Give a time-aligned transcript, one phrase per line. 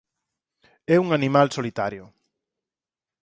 [0.95, 2.05] É un animal solitario.